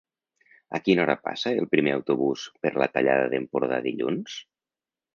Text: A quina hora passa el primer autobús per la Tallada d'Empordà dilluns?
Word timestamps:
A 0.77 0.79
quina 0.85 1.03
hora 1.03 1.15
passa 1.25 1.53
el 1.59 1.69
primer 1.75 1.95
autobús 1.97 2.49
per 2.65 2.75
la 2.85 2.91
Tallada 2.97 3.31
d'Empordà 3.35 3.83
dilluns? 3.89 4.43